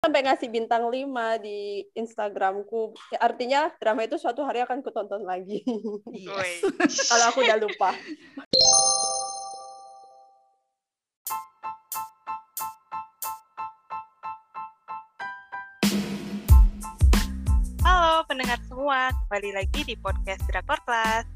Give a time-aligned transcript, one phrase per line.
[0.00, 2.96] sampai ngasih bintang 5 di Instagramku.
[3.12, 5.60] Ya, artinya drama itu suatu hari akan kutonton lagi.
[6.08, 6.64] Yes.
[7.12, 7.92] Kalau aku udah lupa.
[17.84, 21.28] Halo pendengar semua, kembali lagi di podcast Drakor Class.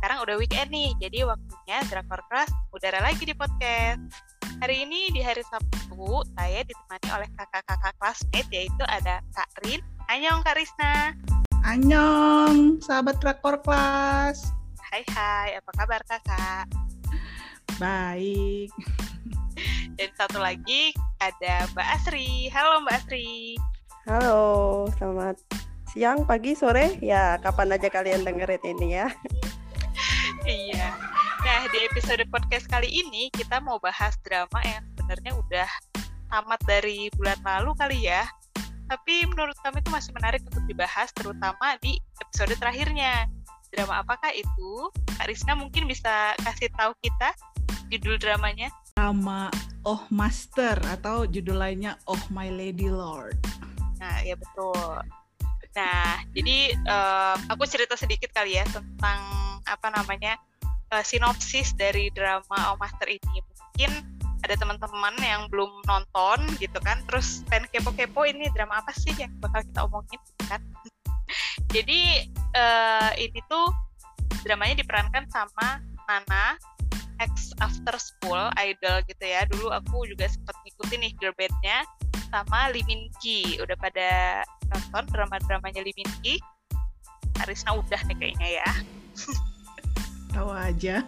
[0.00, 4.35] Sekarang udah weekend nih, jadi waktunya Drakor Class udara lagi di podcast.
[4.56, 9.84] Hari ini di hari Sabtu, saya ditemani oleh kakak-kakak classmate yaitu ada Kak Rin.
[10.08, 11.12] Annyeong Kak Risna.
[11.60, 14.56] Annyeong, sahabat Drakor Kelas.
[14.80, 16.64] Hai hai, apa kabar kakak?
[17.76, 18.72] Baik.
[20.00, 22.48] Dan satu lagi ada Mbak Asri.
[22.48, 23.60] Halo Mbak Asri.
[24.08, 24.40] Halo,
[24.96, 25.36] selamat
[25.92, 26.96] siang, pagi, sore.
[27.04, 29.12] Ya, kapan aja kalian dengerin ini ya.
[30.48, 30.96] Iya.
[31.46, 35.70] Nah, di episode podcast kali ini kita mau bahas drama yang sebenarnya udah
[36.26, 38.26] tamat dari bulan lalu kali ya.
[38.90, 43.30] Tapi menurut kami itu masih menarik untuk dibahas terutama di episode terakhirnya.
[43.70, 44.90] Drama apakah itu?
[45.14, 47.30] Kak Rizna mungkin bisa kasih tahu kita
[47.94, 48.66] judul dramanya.
[48.98, 49.46] Drama
[49.86, 53.38] Oh Master atau judul lainnya Oh My Lady Lord.
[54.02, 54.98] Nah, ya betul.
[55.78, 59.22] Nah, jadi eh, aku cerita sedikit kali ya tentang
[59.62, 60.34] apa namanya
[60.92, 63.38] eh, sinopsis dari drama Oh Master ini.
[63.42, 63.92] Mungkin
[64.44, 69.32] ada teman-teman yang belum nonton gitu kan, terus pengen kepo-kepo ini drama apa sih yang
[69.42, 70.60] bakal kita omongin gitu kan.
[71.74, 72.00] jadi
[72.54, 73.66] eh, ini tuh
[74.46, 76.54] dramanya diperankan sama Nana
[77.18, 79.48] ex After School idol gitu ya.
[79.48, 81.82] Dulu aku juga sempat ngikutin nih girl bandnya
[82.30, 83.58] sama Lee Min Ki.
[83.62, 86.36] Udah pada nonton drama-dramanya Lee Min Ki?
[87.44, 88.68] Arisna udah nih kayaknya ya.
[90.36, 91.00] Tahu aja.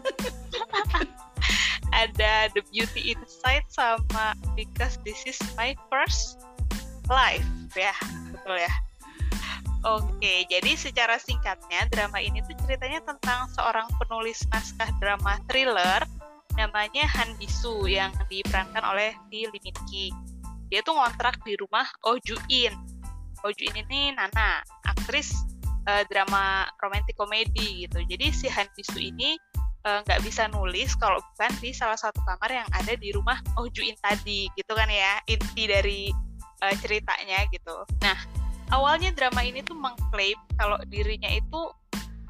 [2.00, 6.40] Ada The Beauty Inside sama Because This Is My First
[7.12, 7.44] Life.
[7.76, 7.92] Ya,
[8.32, 8.72] betul ya.
[9.84, 16.02] Oke, jadi secara singkatnya drama ini tuh ceritanya tentang seorang penulis naskah drama thriller
[16.58, 20.10] namanya Han Bisu yang diperankan oleh Lee Min Ki.
[20.72, 22.74] Dia tuh ngontrak di rumah Oh Ju In.
[23.46, 25.46] Oh Ju In ini Nana, aktris
[25.88, 28.04] eh, drama romantic komedi gitu.
[28.04, 29.40] Jadi si Han Bisu ini
[29.88, 33.66] eh, nggak bisa nulis kalau bukan di salah satu kamar yang ada di rumah Oh
[33.72, 36.12] Ju In tadi gitu kan ya inti dari
[36.62, 37.88] eh, ceritanya gitu.
[38.04, 38.18] Nah
[38.72, 41.72] awalnya drama ini tuh mengklaim kalau dirinya itu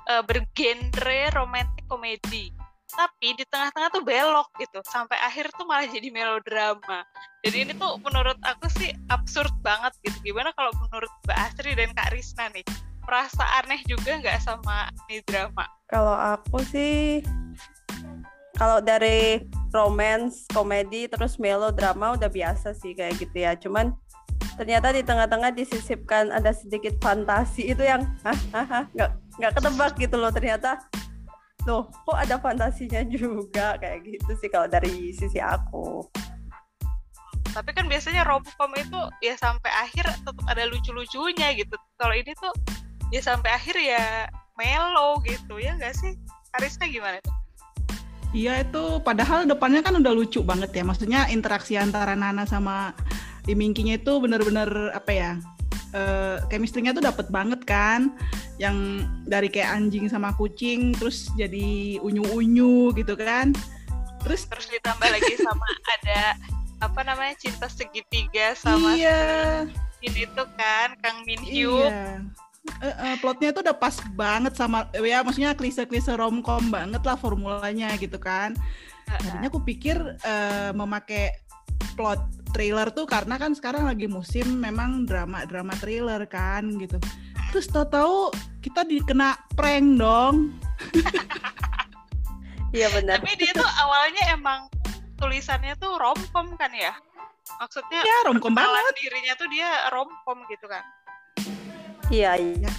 [0.08, 2.50] uh, bergenre romantic komedi
[2.88, 7.04] tapi di tengah-tengah tuh belok gitu sampai akhir tuh malah jadi melodrama
[7.44, 11.92] jadi ini tuh menurut aku sih absurd banget gitu gimana kalau menurut Mbak Astri dan
[11.92, 12.64] Kak Risna nih
[13.08, 15.64] merasa aneh juga nggak sama nih drama?
[15.88, 17.24] Kalau aku sih
[18.60, 23.56] kalau dari romance, komedi, terus melodrama udah biasa sih kayak gitu ya.
[23.56, 23.96] Cuman
[24.60, 28.04] ternyata di tengah-tengah disisipkan ada sedikit fantasi itu yang
[28.92, 30.28] nggak nggak ketebak gitu loh.
[30.28, 30.84] Ternyata
[31.64, 33.80] loh kok ada fantasinya juga?
[33.80, 36.04] Kayak gitu sih kalau dari sisi aku.
[37.48, 41.72] Tapi kan biasanya romcom itu ya sampai akhir tetap ada lucu-lucunya gitu.
[41.96, 42.52] Kalau ini tuh
[43.08, 46.18] ya sampai akhir ya melo gitu ya nggak sih
[46.58, 47.34] Arisna gimana tuh?
[48.36, 50.84] Iya itu padahal depannya kan udah lucu banget ya.
[50.84, 52.92] Maksudnya interaksi antara Nana sama
[53.48, 55.32] Dimingkinya itu bener-bener apa ya?
[55.96, 58.12] eh chemistry-nya tuh dapet banget kan
[58.60, 63.56] yang dari kayak anjing sama kucing terus jadi unyu-unyu gitu kan
[64.20, 65.64] terus terus ditambah lagi sama
[65.96, 66.36] ada
[66.84, 69.64] apa namanya cinta segitiga sama iya
[70.04, 72.20] ini tuh kan Kang Min Hyuk Iya.
[72.78, 77.92] Eh, eh, plotnya tuh udah pas banget sama ya maksudnya klise-klise romcom banget lah formulanya
[77.98, 78.54] gitu kan.
[79.08, 81.32] Tadinya aku pikir eh, memakai
[81.98, 82.20] plot
[82.54, 86.96] trailer tuh karena kan sekarang lagi musim memang drama-drama thriller kan gitu.
[87.50, 88.30] Terus tahu-tahu
[88.62, 90.54] kita dikena prank dong.
[92.76, 94.60] iya benar tapi dia tuh awalnya emang
[95.18, 96.92] tulisannya tuh romcom kan ya
[97.58, 98.94] maksudnya Ya romcom banget.
[99.00, 100.84] dirinya tuh dia romcom gitu kan
[102.08, 102.72] iya iya.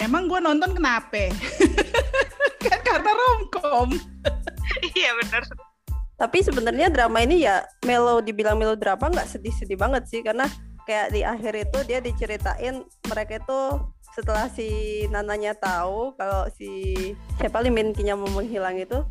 [0.00, 1.28] Emang gue nonton kenapa?
[2.64, 3.92] kan karena romcom.
[4.98, 5.44] iya bener.
[6.16, 10.20] Tapi sebenarnya drama ini ya melo dibilang melodrama nggak sedih-sedih banget sih.
[10.24, 10.48] Karena
[10.88, 13.60] kayak di akhir itu dia diceritain mereka itu
[14.16, 14.68] setelah si
[15.12, 16.94] Nananya tahu kalau si
[17.38, 19.04] siapa Lee Min Ki-nya mau menghilang itu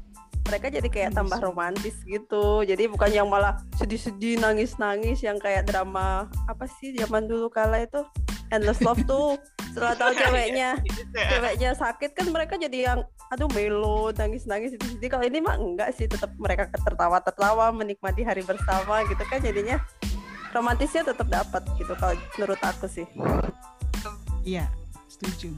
[0.50, 2.66] mereka jadi kayak tambah romantis gitu.
[2.66, 8.02] Jadi bukan yang malah sedih-sedih nangis-nangis yang kayak drama apa sih zaman dulu kala itu
[8.50, 9.38] Endless Love tuh
[9.72, 11.30] setelah tahu ceweknya Gitu ya.
[11.38, 13.00] ceweknya sakit kan mereka jadi yang
[13.30, 14.86] aduh melo nangis nangis itu.
[14.98, 19.40] Sedih kalau ini mah enggak sih tetap mereka tertawa tertawa menikmati hari bersama gitu kan
[19.42, 19.78] jadinya
[20.50, 23.06] romantisnya tetap dapat gitu kalau menurut aku sih.
[24.42, 24.66] Iya
[25.06, 25.54] setuju.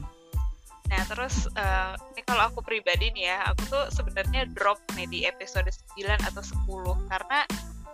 [0.92, 5.18] Nah, terus uh, ini kalau aku pribadi nih ya, aku tuh sebenarnya drop nih di
[5.24, 5.64] episode
[5.96, 7.48] 9 atau 10 karena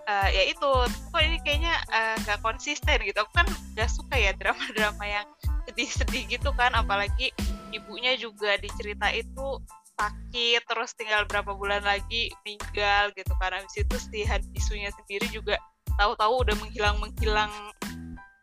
[0.09, 1.77] uh, ya itu kok ini kayaknya
[2.25, 3.19] nggak uh, konsisten gitu.
[3.23, 3.47] Aku kan
[3.77, 5.29] gak suka ya drama-drama yang
[5.69, 7.31] sedih-sedih gitu kan, apalagi
[7.77, 9.61] ibunya juga dicerita itu
[9.99, 14.23] sakit terus tinggal berapa bulan lagi meninggal gitu karena habis itu si
[14.55, 15.59] isunya sendiri juga
[15.99, 17.51] tahu-tahu udah menghilang-menghilang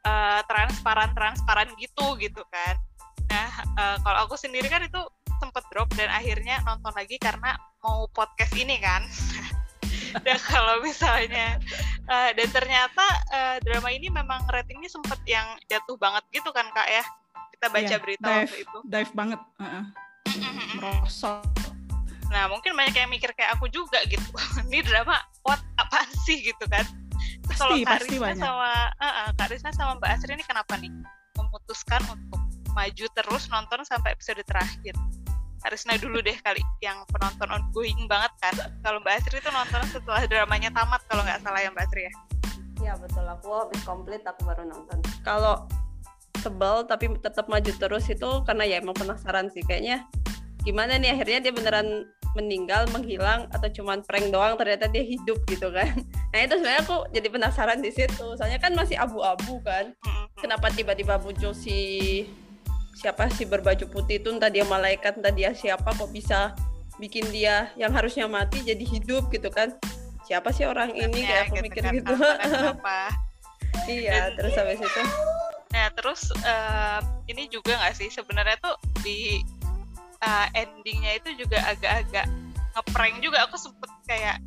[0.04, 2.76] uh, transparan-transparan gitu gitu kan
[3.36, 5.02] Nah, uh, kalau aku sendiri kan itu
[5.42, 9.04] sempet drop dan akhirnya nonton lagi karena mau podcast ini kan.
[10.24, 11.60] dan kalau misalnya
[12.08, 16.88] uh, dan ternyata uh, drama ini memang ratingnya sempet yang jatuh banget gitu kan kak
[16.88, 17.04] ya.
[17.56, 18.78] Kita baca yeah, berita dive, waktu itu.
[18.86, 19.40] Dive banget.
[19.60, 19.84] Uh-uh.
[20.76, 21.44] Merosot.
[22.30, 24.24] Nah mungkin banyak yang mikir kayak aku juga gitu.
[24.70, 26.86] ini drama what apa sih gitu kan.
[27.56, 30.92] Kalau Risna sama uh, uh, Kak Risna sama Mbak Asri ini kenapa nih
[31.40, 32.42] memutuskan untuk
[32.76, 34.96] maju terus nonton sampai episode terakhir.
[35.66, 38.54] Harisna dulu deh kali yang penonton ongoing banget kan.
[38.86, 42.14] Kalau Mbak Asri itu nonton setelah dramanya tamat kalau nggak salah ya Mbak Asri ya.
[42.86, 45.02] Iya betul aku habis komplit aku baru nonton.
[45.26, 45.66] Kalau
[46.46, 50.06] sebel tapi tetap maju terus itu karena ya emang penasaran sih kayaknya
[50.62, 52.06] gimana nih akhirnya dia beneran
[52.38, 55.90] meninggal menghilang atau cuman prank doang ternyata dia hidup gitu kan
[56.36, 59.98] nah itu sebenarnya aku jadi penasaran di situ soalnya kan masih abu-abu kan
[60.38, 61.78] kenapa tiba-tiba muncul si
[62.96, 66.56] siapa sih berbaju putih itu entah dia malaikat entah dia siapa kok bisa
[66.96, 69.76] bikin dia yang harusnya mati jadi hidup gitu kan.
[70.26, 71.22] Siapa sih orang ini?
[71.22, 72.14] Kayak aku gitu mikir kan, gitu.
[74.00, 75.02] iya Dan, terus habis itu?
[75.76, 77.00] Nah terus uh,
[77.30, 78.10] ini juga nggak sih?
[78.10, 79.44] Sebenarnya tuh di
[80.24, 82.26] uh, endingnya itu juga agak-agak
[82.74, 83.46] ngeprank juga.
[83.46, 84.40] Aku sempet kayak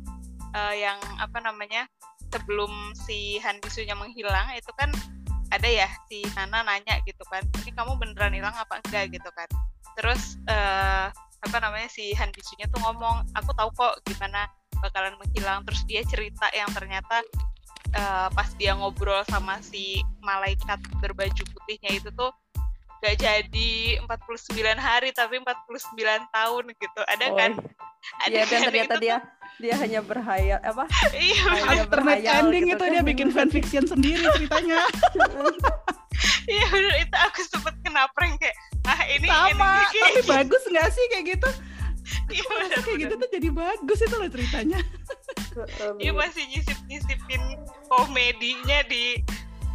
[0.57, 1.87] uh, yang apa namanya
[2.33, 2.69] sebelum
[3.07, 4.89] si Han Bisunya menghilang itu kan
[5.49, 9.09] ada ya si Nana nanya gitu kan ini kamu beneran hilang apa enggak?
[9.13, 9.49] gitu kan.
[9.97, 11.09] Terus uh,
[11.39, 14.45] apa namanya si Han Bisunya tuh ngomong aku tahu kok gimana
[14.79, 15.65] bakalan menghilang.
[15.65, 17.25] Terus dia cerita yang ternyata
[17.97, 22.31] uh, pas dia ngobrol sama si malaikat berbaju putihnya itu tuh
[22.99, 25.95] gak jadi 49 hari tapi 49
[26.35, 27.01] tahun gitu.
[27.07, 27.51] Ada oh, kan
[28.25, 29.17] ada ya, kan ternyata dia
[29.59, 30.87] dia hanya berhayal apa?
[31.11, 32.93] Iya alternate ending gitu itu kan.
[32.95, 34.79] dia bikin fanfiction sendiri ceritanya.
[36.49, 36.93] Iya bener.
[37.05, 38.57] Itu aku sempet kena prank kayak
[38.89, 41.49] ah ini sama ini, tapi bagus nggak sih kayak gitu?
[42.33, 44.79] Iya bener, kayak gitu tuh jadi bagus itu loh ceritanya.
[46.01, 47.43] Iya masih nyisip nyisipin
[47.87, 49.21] komedinya di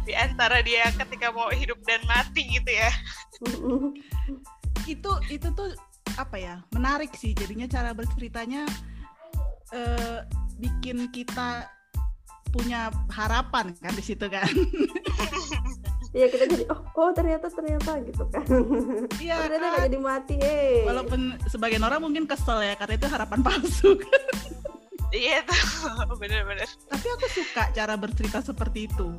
[0.05, 2.91] di antara dia ketika mau hidup dan mati gitu ya.
[4.85, 5.73] Itu itu tuh
[6.15, 8.63] apa ya menarik sih jadinya cara berceritanya
[9.73, 10.19] uh,
[10.61, 11.67] bikin kita
[12.53, 14.47] punya harapan kan di situ kan
[16.15, 18.47] Iya kita jadi oh, oh ternyata ternyata gitu kan.
[19.19, 19.83] Iya ternyata kan?
[19.83, 20.35] jadi mati.
[20.39, 20.87] Hey.
[20.87, 23.99] Walaupun sebagian orang mungkin kesel ya karena itu harapan palsu.
[25.13, 25.63] Iya tuh
[26.19, 26.67] bener-bener.
[26.91, 29.15] Tapi aku suka cara bercerita seperti itu.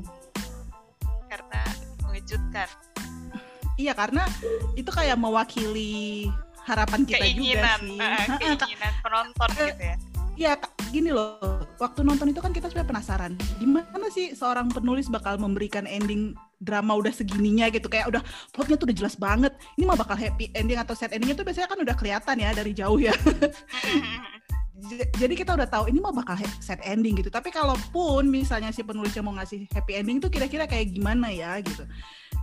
[1.25, 1.62] Karena
[2.05, 2.69] mengejutkan.
[3.81, 4.29] Iya karena
[4.77, 6.29] itu kayak mewakili
[6.67, 7.99] harapan kita keinginan, juga sih.
[8.03, 9.97] Uh, keinginan penonton gitu ya.
[10.37, 10.53] ya
[10.93, 11.41] gini loh
[11.81, 16.97] waktu nonton itu kan kita sebenarnya penasaran gimana sih seorang penulis bakal memberikan ending drama
[16.97, 17.89] udah segininya gitu?
[17.89, 19.52] Kayak udah plotnya tuh udah jelas banget.
[19.76, 22.73] Ini mah bakal happy ending atau sad endingnya tuh biasanya kan udah kelihatan ya dari
[22.73, 23.12] jauh ya.
[25.21, 27.33] Jadi kita udah tahu ini mah bakal sad ending gitu.
[27.33, 31.85] Tapi kalaupun misalnya si penulisnya mau ngasih happy ending tuh kira-kira kayak gimana ya gitu.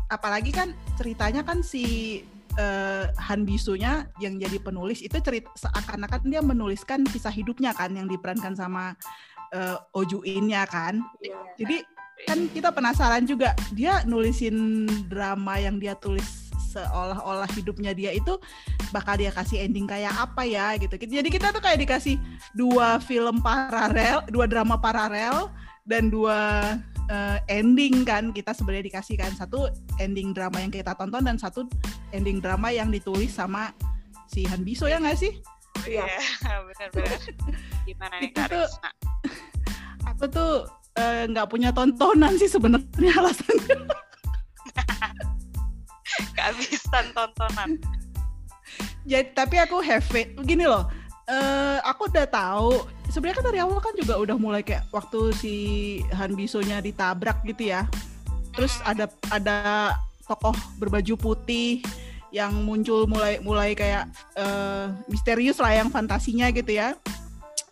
[0.09, 2.21] Apalagi kan ceritanya kan si
[2.57, 8.09] uh, Han Bisunya yang jadi penulis itu cerita seakan-akan dia menuliskan kisah hidupnya kan yang
[8.09, 8.93] diperankan sama
[9.53, 11.01] uh, Oju Innya kan.
[11.21, 11.43] Yeah.
[11.57, 11.77] Jadi
[12.23, 18.33] kan kita penasaran juga dia nulisin drama yang dia tulis seolah-olah hidupnya dia itu
[18.89, 20.97] bakal dia kasih ending kayak apa ya gitu.
[20.97, 22.17] Jadi kita tuh kayak dikasih
[22.57, 25.53] dua film paralel, dua drama paralel
[25.85, 26.73] dan dua
[27.09, 29.67] uh, ending kan kita sebenarnya dikasihkan satu
[29.99, 31.67] ending drama yang kita tonton dan satu
[32.15, 33.73] ending drama yang ditulis sama
[34.29, 35.33] si Han Biso ya nggak sih?
[35.83, 36.05] Iya,
[36.43, 37.19] benar-benar.
[37.83, 38.67] Gimana nih Kak tuh,
[40.13, 40.53] Aku tuh
[40.95, 43.77] eh, nggak uh, punya tontonan sih sebenarnya alasannya.
[46.37, 47.69] Kehabisan tontonan.
[49.03, 50.31] Jadi tapi aku have it.
[50.47, 50.87] Gini loh,
[51.29, 55.55] uh, aku udah tahu sebenarnya kan dari awal kan juga udah mulai kayak waktu si
[56.15, 57.87] Han Bisonya ditabrak gitu ya.
[58.53, 59.57] Terus ada ada
[60.23, 61.83] tokoh berbaju putih
[62.33, 66.97] yang muncul mulai mulai kayak uh, misterius lah yang fantasinya gitu ya.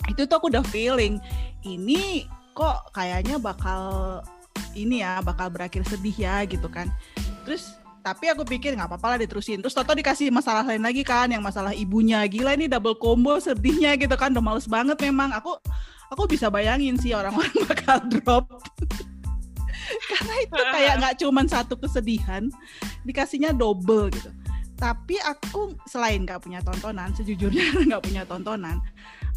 [0.09, 1.21] Itu tuh aku udah feeling
[1.65, 4.19] ini kok kayaknya bakal
[4.75, 6.87] ini ya bakal berakhir sedih ya gitu kan
[7.43, 9.61] terus tapi aku pikir nggak apa-apa lah diterusin.
[9.61, 12.25] Terus Toto dikasih masalah lain lagi kan yang masalah ibunya.
[12.25, 14.33] Gila ini double combo sedihnya gitu kan.
[14.33, 15.29] Udah males banget memang.
[15.37, 15.55] Aku
[16.09, 18.45] aku bisa bayangin sih orang-orang bakal drop.
[20.11, 22.49] Karena itu kayak nggak cuman satu kesedihan.
[23.05, 24.29] Dikasihnya double gitu.
[24.81, 28.81] Tapi aku selain nggak punya tontonan sejujurnya nggak punya tontonan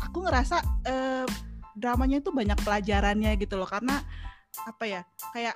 [0.00, 0.56] aku ngerasa
[0.86, 1.26] eh,
[1.74, 3.68] dramanya itu banyak pelajarannya gitu loh.
[3.68, 4.00] Karena
[4.64, 5.00] apa ya
[5.34, 5.54] kayak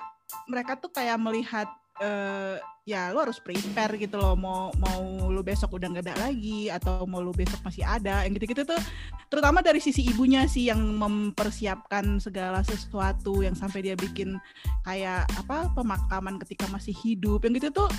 [0.51, 1.67] mereka tuh kayak melihat
[1.99, 2.55] uh,
[2.87, 7.05] ya lu harus prepare gitu loh mau mau lu besok udah nggak ada lagi atau
[7.05, 8.81] mau lu besok masih ada yang gitu-gitu tuh
[9.29, 14.41] terutama dari sisi ibunya sih yang mempersiapkan segala sesuatu yang sampai dia bikin
[14.89, 17.91] kayak apa pemakaman ketika masih hidup yang gitu tuh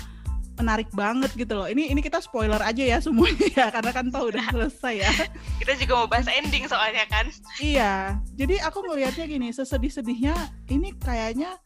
[0.59, 1.65] menarik banget gitu loh.
[1.65, 5.11] Ini ini kita spoiler aja ya semuanya ya karena kan tahu udah selesai ya.
[5.63, 7.25] kita juga mau bahas ending soalnya kan.
[7.57, 8.21] Iya.
[8.37, 10.35] Jadi aku ngelihatnya gini, sesedih-sedihnya
[10.69, 11.57] ini kayaknya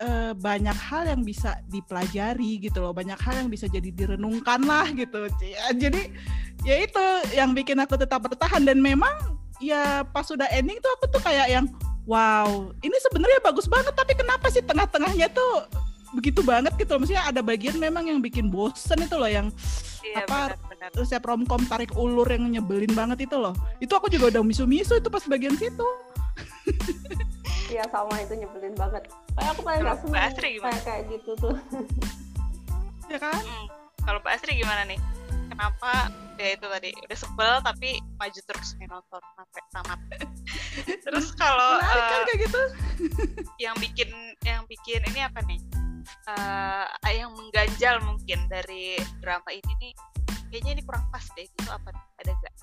[0.00, 2.92] uh, banyak hal yang bisa dipelajari gitu loh.
[2.92, 5.28] Banyak hal yang bisa jadi direnungkan lah gitu.
[5.40, 6.12] Ya, jadi
[6.64, 7.04] ya itu
[7.36, 8.64] yang bikin aku tetap bertahan.
[8.64, 11.64] Dan memang ya pas sudah ending tuh aku tuh kayak yang
[12.04, 15.66] wow ini sebenarnya bagus banget tapi kenapa sih tengah-tengahnya tuh
[16.14, 16.72] begitu banget?
[16.76, 17.00] Gitu loh.
[17.02, 19.48] Maksudnya ada bagian memang yang bikin bosen itu loh yang
[20.04, 20.90] iya, apa benar, benar.
[20.96, 23.56] resep romcom tarik ulur yang nyebelin banget itu loh.
[23.82, 25.84] Itu aku juga udah misu-misu itu pas bagian situ
[27.66, 29.10] Iya sama itu nyebelin banget.
[29.34, 31.56] Kayak aku paling nggak suka kayak kayak gitu tuh.
[33.12, 33.42] ya kan?
[33.42, 33.66] Hmm.
[34.06, 34.98] Kalau Mbak Astri gimana nih?
[35.50, 40.00] Kenapa ya itu tadi udah sebel tapi maju terus nih nonton sampai tamat.
[41.06, 42.62] terus kalau uh, kan kayak gitu.
[43.64, 44.10] yang bikin
[44.46, 45.58] yang bikin ini apa nih?
[46.30, 49.92] Uh, yang mengganjal mungkin dari drama ini nih
[50.54, 51.90] kayaknya ini kurang pas deh gitu apa
[52.22, 52.54] ada gak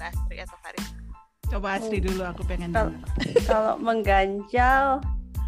[0.00, 1.03] Mbak Astri atau Karin?
[1.50, 2.00] Coba hmm.
[2.00, 2.90] dulu aku pengen Kalo,
[3.50, 5.00] kalau mengganjal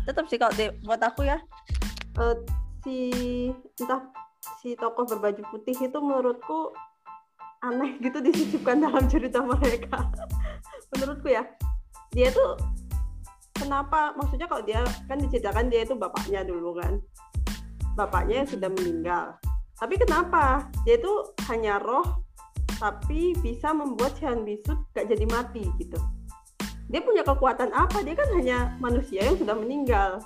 [0.06, 0.54] tetap sih kalau
[0.86, 1.42] buat aku ya.
[2.16, 2.38] Uh,
[2.86, 3.10] si
[3.82, 4.06] entah
[4.62, 6.70] si tokoh berbaju putih itu menurutku
[7.66, 10.06] aneh gitu disisipkan dalam cerita mereka.
[10.94, 11.42] menurutku ya.
[12.14, 12.54] Dia tuh
[13.58, 17.02] kenapa maksudnya kalau dia kan diceritakan dia itu bapaknya dulu kan.
[17.98, 19.26] Bapaknya yang sudah meninggal.
[19.76, 20.70] Tapi kenapa?
[20.86, 21.12] Dia itu
[21.50, 22.25] hanya roh
[22.76, 25.98] tapi bisa membuat si Han Bisut gak jadi mati gitu.
[26.86, 28.04] Dia punya kekuatan apa?
[28.06, 30.22] Dia kan hanya manusia yang sudah meninggal.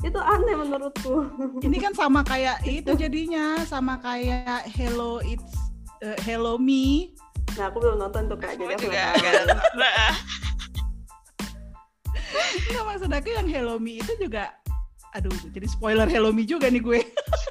[0.00, 1.28] Itu aneh menurutku.
[1.66, 5.52] Ini kan sama kayak itu jadinya sama kayak Hello It's
[6.00, 7.12] uh, Hello Me.
[7.58, 9.04] Nah aku belum nonton tuh kak jadi aku juga
[12.70, 14.54] Nggak maksud aku yang Hello Me itu juga
[15.10, 17.02] aduh jadi spoiler Hello Me juga nih gue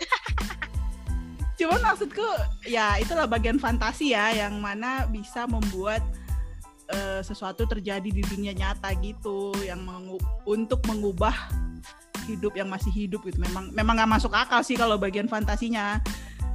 [1.70, 2.26] Cuman maksudku
[2.66, 6.02] ya itulah bagian fantasi ya yang mana bisa membuat
[6.90, 10.18] uh, sesuatu terjadi di dunia nyata gitu yang mengu
[10.50, 11.38] untuk mengubah
[12.26, 13.38] hidup yang masih hidup gitu.
[13.38, 16.02] Memang memang nggak masuk akal sih kalau bagian fantasinya.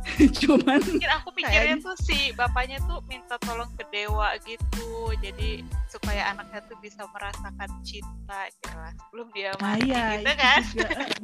[0.43, 1.87] Cuman mungkin aku pikirnya kayak...
[1.87, 5.15] tuh si bapaknya tuh minta tolong ke dewa gitu.
[5.23, 10.33] Jadi supaya anaknya tuh bisa merasakan cinta jelas sebelum dia ah, mati ah, iya, gitu
[10.35, 10.61] kan.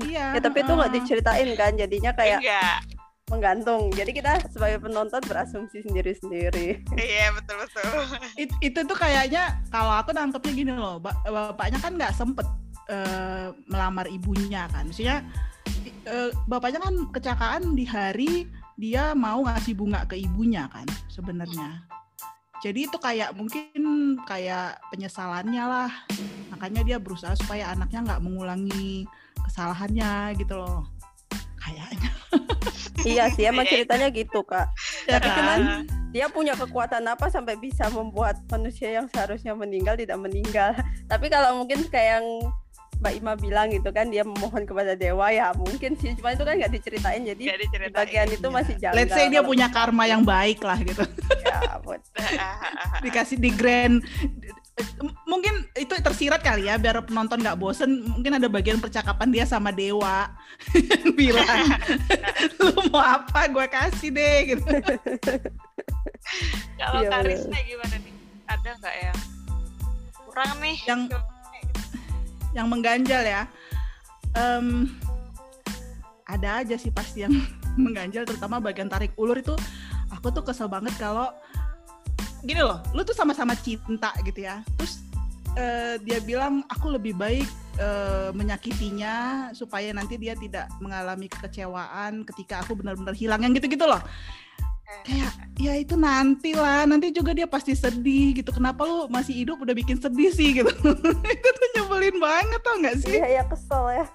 [0.07, 0.27] iya.
[0.39, 3.00] ya tapi itu nggak diceritain kan jadinya kayak Enggak
[3.31, 3.95] menggantung.
[3.95, 6.83] Jadi kita sebagai penonton berasumsi sendiri-sendiri.
[6.99, 7.87] Iya betul betul.
[8.35, 12.45] It, itu tuh kayaknya kalau aku nangkepnya gini loh, bapaknya kan nggak sempet
[12.91, 14.91] uh, melamar ibunya kan.
[14.91, 15.23] Maksudnya
[16.11, 21.87] uh, bapaknya kan kecelakaan di hari dia mau ngasih bunga ke ibunya kan sebenarnya.
[22.61, 25.93] Jadi itu kayak mungkin kayak penyesalannya lah.
[26.53, 29.09] Makanya dia berusaha supaya anaknya nggak mengulangi
[29.49, 30.85] kesalahannya gitu loh.
[31.71, 32.11] Kayaknya.
[33.01, 34.69] Iya sih emang ceritanya gitu kak.
[35.09, 40.21] Ya tapi kan dia punya kekuatan apa sampai bisa membuat manusia yang seharusnya meninggal tidak
[40.21, 40.77] meninggal?
[41.11, 42.27] Tapi kalau mungkin kayak yang
[43.01, 46.13] Mbak Ima bilang gitu kan dia memohon kepada dewa ya mungkin sih.
[46.13, 47.89] Cuma itu kan nggak diceritain jadi gak diceritain.
[47.89, 48.53] di bagian itu ya.
[48.53, 48.99] masih janggal.
[49.01, 51.05] Let's say dia punya karma yang baik lah gitu.
[51.51, 51.83] Ya,
[53.03, 54.07] dikasih di grand
[55.25, 58.05] mungkin itu tersirat kali ya biar penonton nggak bosen.
[58.05, 60.31] Mungkin ada bagian percakapan dia sama dewa.
[61.19, 61.81] Bilang
[62.61, 63.49] lu mau apa?
[63.49, 64.67] Gue kasih deh gitu.
[66.81, 68.15] Kalau ya, Karisma gimana nih?
[68.51, 69.13] Ada nggak ya
[70.27, 70.77] kurang nih?
[70.87, 71.01] Yang
[72.51, 73.43] yang mengganjal ya?
[74.35, 74.91] Um,
[76.31, 77.35] ada aja sih pasti yang
[77.75, 79.55] mengganjal terutama bagian tarik ulur itu
[80.11, 81.31] aku tuh kesel banget kalau
[82.43, 84.67] gini loh, lu tuh sama-sama cinta gitu ya.
[84.77, 85.01] Terus
[85.55, 87.47] uh, dia bilang aku lebih baik
[87.79, 94.03] uh, menyakitinya supaya nanti dia tidak mengalami kekecewaan ketika aku benar-benar hilang yang gitu-gitu loh.
[95.07, 98.51] Kayak ya itu nanti lah, nanti juga dia pasti sedih gitu.
[98.51, 100.67] Kenapa lu masih hidup udah bikin sedih sih gitu.
[101.39, 103.13] itu tuh nyebel ngeselin banget tau nggak sih?
[103.21, 104.07] Iya, ya kesel ya.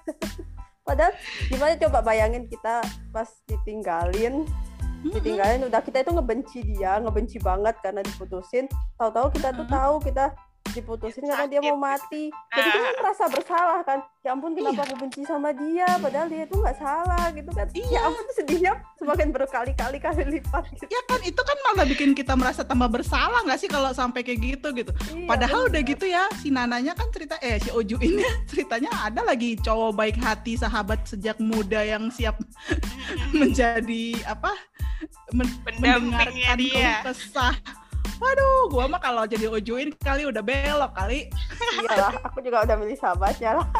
[0.86, 1.12] Padahal
[1.50, 2.82] gimana coba bayangin kita
[3.14, 4.42] pas ditinggalin,
[5.12, 8.66] ditinggalin udah kita itu ngebenci dia, ngebenci banget karena diputusin.
[8.96, 9.74] Tahu-tahu kita tuh Hmm.
[9.76, 10.24] tahu kita
[10.76, 12.28] diputusin karena dia mau mati.
[12.48, 13.98] Jadi kita kan merasa bersalah kan.
[14.20, 14.84] Ya ampun kenapa Iya.
[14.84, 17.66] aku benci sama dia padahal dia tuh nggak salah gitu kan.
[17.70, 17.88] Iya.
[17.88, 20.84] Ya ampun sedihnya semakin berkali-kali kali lipat gitu.
[20.88, 24.40] Ya kan itu kan malah bikin kita merasa tambah bersalah nggak sih kalau sampai kayak
[24.44, 24.92] gitu gitu.
[25.08, 25.90] Iya, Padahal udah bener.
[25.90, 30.16] gitu ya si Nananya kan cerita eh si Oju ini ceritanya ada lagi cowok baik
[30.18, 32.34] hati sahabat sejak muda yang siap
[33.32, 34.52] menjadi apa
[35.30, 35.98] men- Pendampingnya
[36.52, 36.94] mendengarkan dia.
[37.02, 37.54] kesah.
[38.16, 41.28] Waduh, gua mah kalau jadi Ojuin kali udah belok kali.
[41.84, 43.68] Iyalah, aku juga udah milih sahabatnya lah.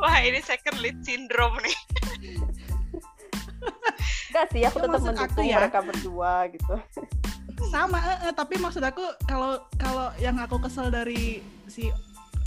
[0.00, 1.76] Wah ini second lead syndrome nih.
[4.30, 5.56] Enggak sih, aku Ya, tetap mendukung ya.
[5.60, 6.74] mereka berdua gitu.
[7.68, 11.92] Sama, eh, eh, tapi maksud aku kalau kalau yang aku kesel dari si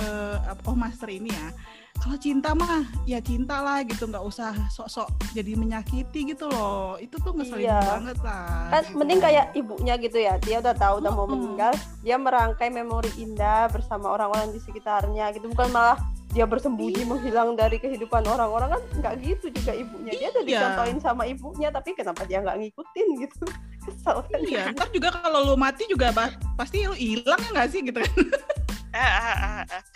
[0.01, 1.47] eh, oh master ini ya,
[1.93, 6.97] kalau cinta mah ya cinta lah gitu, nggak usah sok-sok jadi menyakiti gitu loh.
[6.97, 7.79] Itu tuh ngeselin Iya.
[7.79, 8.67] banget lah.
[8.69, 8.97] Kan gitu.
[8.97, 10.35] mending kayak ibunya gitu ya.
[10.38, 11.71] Dia udah tahu udah mau meninggal,
[12.01, 15.47] dia merangkai memori indah bersama orang-orang di sekitarnya gitu.
[15.47, 15.95] Bukan malah
[16.33, 17.07] dia bersembunyi Iya.
[17.07, 20.12] menghilang dari kehidupan orang-orang kan nggak gitu juga ibunya.
[20.12, 20.50] Dia udah Iya.
[20.50, 23.45] dicontohin sama ibunya tapi kenapa dia nggak ngikutin gitu.
[23.85, 24.39] Kesel kan.
[24.41, 26.12] Iya, ntar juga kalau lu mati juga
[26.57, 28.12] pasti lu hilang ya nggak sih gitu kan?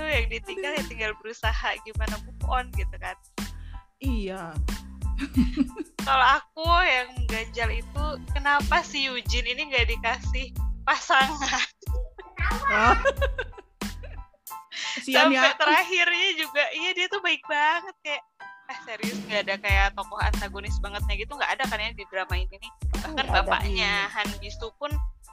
[0.00, 3.12] Aduh yang ditinggal ya tinggal berusaha gimana move on gitu kan.
[4.00, 4.56] iya.
[6.08, 10.56] Kalau aku yang ganjal itu kenapa si Eugene ini nggak dikasih
[10.88, 11.68] pasangan
[12.72, 12.96] Oh.
[15.04, 15.52] Sampai ya.
[15.52, 18.22] terakhirnya juga iya dia tuh baik banget kayak
[18.72, 22.34] ah serius nggak ada kayak tokoh antagonis bangetnya gitu nggak ada kan ya di drama
[22.40, 24.90] ini nih bahkan bapaknya Han Bisu pun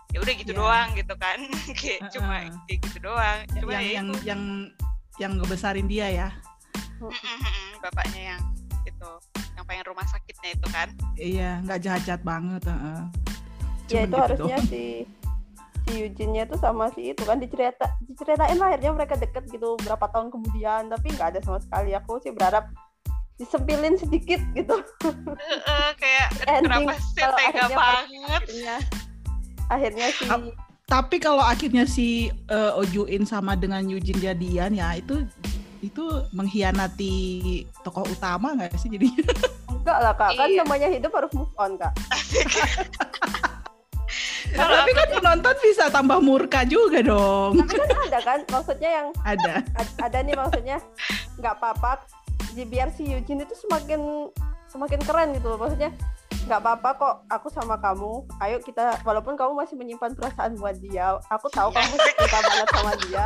[0.09, 0.57] ya udah gitu Iya.
[0.57, 1.39] doang gitu kan
[1.79, 2.59] kayak cuma Uh-uh.
[2.65, 4.41] kayak gitu doang cuma yang ya yang itu yang
[5.17, 6.29] yang ngebesarin dia ya.
[7.79, 8.41] Bapaknya yang
[8.83, 9.09] itu
[9.53, 12.61] yang pengen rumah sakitnya itu kan Iya, nggak jahat-jahat banget.
[12.63, 13.01] heeh.
[13.87, 14.67] Ya itu gitu harusnya doang.
[14.67, 14.83] si
[15.81, 20.05] si Eugene-nya tuh sama si itu kan dicerita diceritain lah akhirnya mereka deket gitu berapa
[20.07, 22.67] tahun kemudian tapi nggak ada sama sekali aku sih berharap
[23.35, 28.75] disempilin sedikit gitu Heeh, kayak aduh, Ending, kenapa sih tega banget akhirnya
[29.68, 35.27] akhirnya si Ap- Tapi kalau akhirnya si eh, Ojuin sama dengan Eugene jadian ya itu
[35.77, 37.16] itu mengkhianati
[37.82, 39.22] tokoh utama nggak sih jadinya?
[39.70, 40.64] enggak lah kak kan Iya.
[40.64, 41.92] namanya hidup harus move on kak
[44.50, 47.60] Kalau Tapi kan penonton bisa tambah murka juga dong.
[47.60, 49.53] tapi kan ada kan maksudnya yang Ada.
[49.75, 50.77] ad- ada nih maksudnya
[51.38, 52.00] nggak apa-apa
[52.58, 54.32] biar si Eugene itu semakin
[54.66, 55.92] semakin keren gitu loh maksudnya
[56.48, 61.20] nggak apa-apa kok aku sama kamu ayo kita walaupun kamu masih menyimpan perasaan buat dia
[61.27, 63.25] aku tahu kamu cinta banget sama dia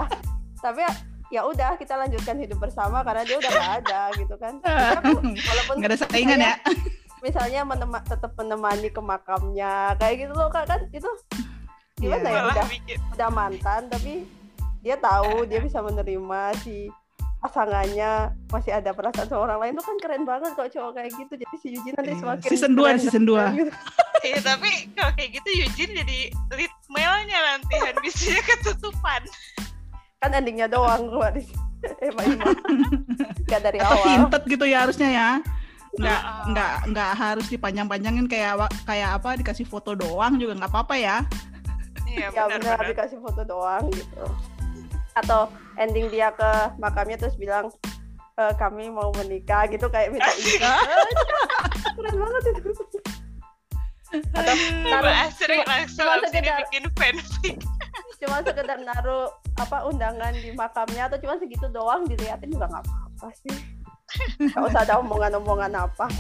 [0.58, 0.82] tapi
[1.30, 4.58] ya- udah kita lanjutkan hidup bersama karena dia udah gak ada gitu kan
[4.98, 6.54] aku, walaupun Nggak ada saingan ya.
[7.22, 11.06] misalnya menema, tetap menemani ke makamnya kayak gitu loh kak kan itu
[11.96, 12.34] gimana Iya.
[12.34, 12.66] ya udah
[13.14, 14.26] udah mantan tapi
[14.82, 16.90] dia tahu dia bisa menerima si
[17.42, 18.12] pasangannya
[18.48, 21.56] masih ada perasaan sama orang lain itu kan keren banget kalau cowok kayak gitu jadi
[21.58, 22.20] si Eugene nanti Iya.
[22.22, 23.44] semakin Season dua, keren season dan dua.
[23.44, 23.72] keren gitu.
[24.22, 26.20] Iya tapi kalau kayak gitu Eugene jadi
[26.52, 29.22] lead male-nya nanti Han bisunya ketutupan.
[30.16, 31.42] kan endingnya doang keluar di
[31.82, 32.46] eh Mbak Ima
[33.42, 35.30] nggak dari Atau awal hinted gitu ya harusnya ya.
[35.92, 36.46] Nggak Ah.
[36.46, 41.18] nggak nggak harus dipanjang-panjangin kayak kayak apa dikasih foto doang juga nggak apa-apa ya.
[42.06, 42.86] Iya ya benar benar-benar.
[42.86, 44.24] dikasih foto doang gitu
[45.14, 47.68] atau ending dia ke makamnya terus bilang
[48.34, 50.62] "E, kami mau menikah gitu kayak minta izin.
[51.96, 52.70] Keren banget itu.
[54.36, 54.54] Atau
[54.86, 57.56] naruh Asri cuma- langsung cuma sekedar- bikin fanfic.
[58.22, 63.28] cuma sekedar naruh apa undangan di makamnya atau cuma segitu doang diliatin juga nggak apa-apa
[63.40, 63.56] sih.
[64.38, 66.08] Nggak usah ada omongan-omongan apa.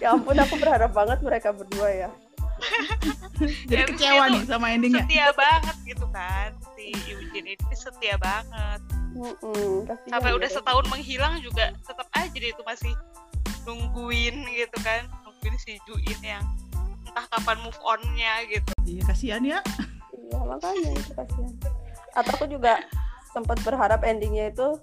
[0.00, 2.10] Ya ampun aku berharap banget mereka berdua ya
[3.66, 5.04] Jadi Ya, kecewa itu nih sama endingnya.
[5.04, 8.80] Setia banget gitu kan si Eugene ini setia banget.
[9.12, 10.56] Mm-mm, kasihan Sampai dia udah deh.
[10.56, 12.92] setahun menghilang juga tetap aja dia itu masih
[13.68, 16.42] nungguin gitu kan, nungguin si Juin yang
[17.06, 18.72] entah kapan move on-nya gitu.
[18.88, 19.60] Iya kasihan ya.
[20.12, 21.52] iya makanya itu kasihan
[22.12, 22.80] atau aku juga
[23.32, 24.76] sempat berharap endingnya itu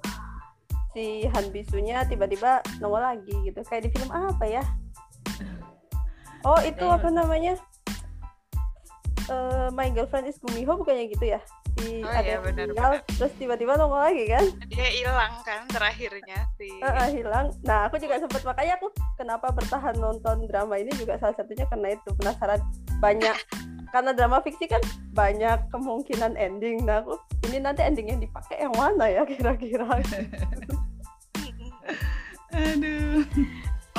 [0.94, 4.64] si Han Bisunya tiba-tiba nongol lagi gitu kayak di film apa ya
[6.46, 7.56] oh itu apa namanya
[9.30, 11.38] Eh, My Girlfriend is Gumiho bukannya gitu ya
[11.78, 14.42] si Oh ada iya, meninggal terus tiba-tiba nongol lagi kan
[14.74, 18.90] Dia hilang kan terakhirnya si Eh, eh, hilang nah aku juga sempat makanya aku
[19.22, 22.58] kenapa bertahan nonton drama ini juga salah satunya karena itu penasaran
[22.98, 23.38] banyak
[23.94, 24.82] karena drama fiksi kan
[25.18, 26.86] banyak kemungkinan ending.
[26.86, 27.18] Nah, aku
[27.50, 29.86] ini nanti ending yang dipakai yang mana ya kira-kira?
[32.54, 33.26] Aduh.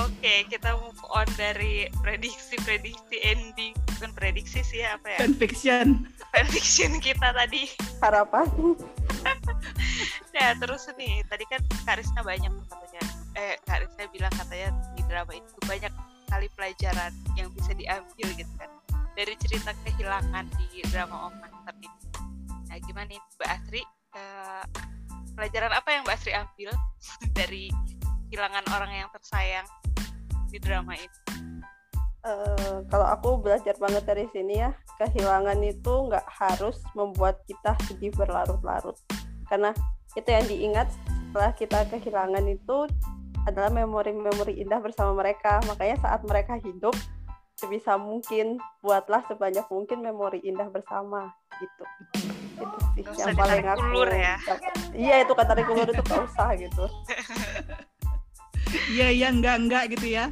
[0.01, 5.19] Oke, kita move on dari prediksi-prediksi ending, bukan prediksi sih apa ya?
[5.29, 6.09] Fanfiction.
[6.33, 7.69] Fanfiction kita tadi.
[8.01, 8.49] Harapan.
[10.31, 13.03] Nah, terus nih, tadi kan Karisna banyak katanya.
[13.37, 15.93] Eh, Karisna bilang katanya di drama itu banyak
[16.33, 18.71] kali pelajaran yang bisa diambil gitu kan.
[19.19, 21.89] Dari cerita kehilangan di drama Om Master ini.
[22.73, 23.83] Nah, gimana nih Mbak Asri?
[24.17, 24.65] Eh,
[25.37, 26.71] pelajaran apa yang Mbak Asri ambil
[27.39, 27.69] dari
[28.31, 29.67] kehilangan orang yang tersayang
[30.51, 31.09] di drama ini?
[32.21, 38.13] Eh, kalau aku belajar banget dari sini ya, kehilangan itu nggak harus membuat kita sedih
[38.13, 38.99] berlarut-larut.
[39.49, 39.73] Karena
[40.13, 40.89] itu yang diingat
[41.31, 42.85] setelah kita kehilangan itu
[43.49, 45.65] adalah memori-memori indah bersama mereka.
[45.65, 46.93] Makanya saat mereka hidup,
[47.57, 51.85] sebisa mungkin buatlah sebanyak mungkin memori indah bersama gitu.
[53.01, 53.81] Itu sih yang paling aku.
[53.97, 54.37] ulur ya.
[54.93, 56.85] Iya itu kata tarik ulur itu gak usah gitu.
[58.91, 60.31] Iya, iya, enggak, enggak gitu ya.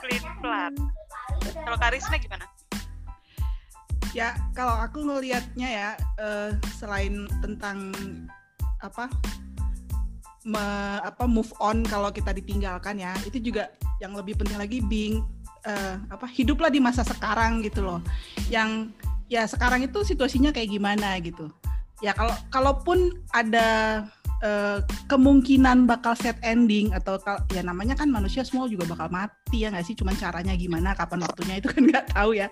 [0.00, 0.72] Pelin pelan.
[1.64, 2.44] Kalau Karisna gimana?
[4.16, 7.92] Ya, kalau aku ngelihatnya ya, eh, selain tentang
[8.80, 9.10] apa
[10.48, 13.68] me- apa move on kalau kita ditinggalkan ya, itu juga
[14.00, 15.20] yang lebih penting lagi being
[15.66, 18.00] eh, apa hiduplah di masa sekarang gitu loh.
[18.48, 18.94] Yang
[19.28, 21.52] ya sekarang itu situasinya kayak gimana gitu.
[22.00, 24.06] Ya kalau kalaupun ada
[24.42, 24.78] eh,
[25.10, 27.18] kemungkinan bakal set ending atau
[27.50, 29.94] ya namanya kan manusia semua juga bakal mati ya nggak sih?
[29.98, 32.46] Cuman caranya gimana kapan waktunya itu kan nggak tahu ya.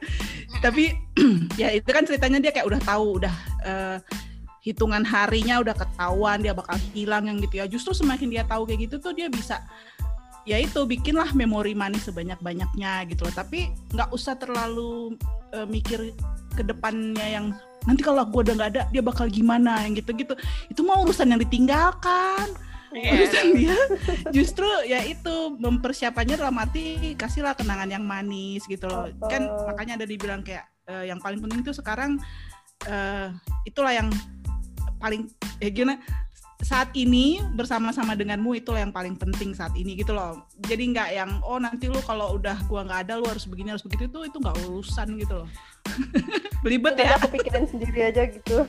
[0.62, 0.94] Tapi
[1.60, 3.34] ya itu kan ceritanya dia kayak udah tahu udah
[3.66, 3.98] eh,
[4.66, 7.66] hitungan harinya udah ketahuan dia bakal hilang yang gitu ya.
[7.70, 9.62] Justru semakin dia tahu kayak gitu tuh dia bisa
[10.46, 13.34] ya itu bikinlah memori manis sebanyak banyaknya gitu loh.
[13.34, 15.14] Tapi nggak usah terlalu
[15.54, 16.10] eh, mikir
[16.56, 17.46] ke depannya yang
[17.86, 20.34] nanti kalau gue udah nggak ada dia bakal gimana yang gitu-gitu
[20.66, 22.50] itu mah urusan yang ditinggalkan
[22.86, 23.12] Iya.
[23.12, 23.76] urusan dia
[24.30, 29.66] justru ya itu mempersiapannya dalam arti kasihlah kenangan yang manis gitu loh kan Oh.
[29.68, 32.16] makanya ada dibilang kayak eh, yang paling penting tuh sekarang
[32.86, 33.28] eh,
[33.64, 34.08] itulah yang
[34.96, 35.28] paling
[35.60, 36.00] eh gimana
[36.64, 41.30] saat ini bersama-sama denganmu itulah yang paling penting saat ini gitu loh jadi nggak yang
[41.44, 44.36] oh nanti lu kalau udah gua nggak ada lu harus begini harus begitu itu itu
[44.40, 45.48] nggak urusan gitu loh
[46.64, 48.66] belibet ya aku pikirin sendiri aja gitu.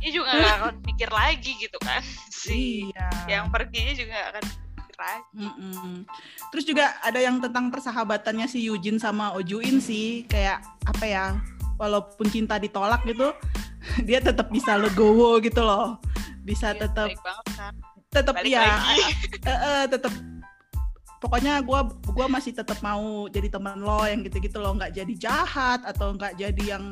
[0.00, 2.02] Dia juga nggak akan mikir lagi gitu kan.
[2.28, 4.44] Si iya yang perginya juga akan
[4.76, 5.24] mikir lagi.
[5.36, 5.94] Mm-mm.
[6.52, 11.26] Terus juga ada yang tentang persahabatannya si Yujin sama Ojuin sih, kayak apa ya,
[11.76, 13.32] walaupun cinta ditolak gitu,
[14.08, 16.00] dia tetap bisa legowo gitu loh,
[16.42, 17.74] bisa Iya, tetap banget kan.
[18.10, 18.62] tetap Balik ya,
[19.50, 20.12] eh, eh, tetap
[21.20, 25.80] pokoknya gua gua masih tetap mau jadi teman lo yang gitu-gitu loh, nggak jadi jahat
[25.84, 26.90] atau nggak jadi yang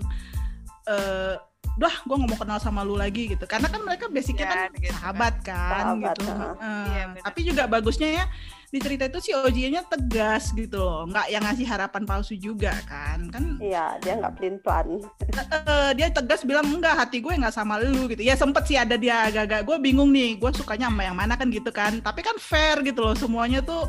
[0.88, 1.34] eh
[1.78, 3.46] udah gue nggak mau kenal sama lu lagi gitu.
[3.46, 4.92] Karena kan mereka basicnya Ya, kan gitu kan.
[4.98, 6.22] sahabat kan Sahabat, gitu.
[6.26, 7.22] Iya, benar.
[7.24, 8.26] tapi juga bagusnya ya
[8.68, 11.06] di cerita itu si Oji-nya tegas gitu loh.
[11.06, 13.30] Nggak yang ngasih harapan palsu juga kan.
[13.30, 14.86] Kan Iya, dia nggak pelin plan.
[15.56, 18.20] eh, dia tegas bilang enggak hati gue nggak sama lu gitu.
[18.20, 19.62] Ya sempet sih ada dia agak-agak.
[19.62, 22.02] Gue bingung nih gue sukanya sama yang mana kan gitu kan.
[22.02, 23.86] Tapi kan fair gitu loh semuanya tuh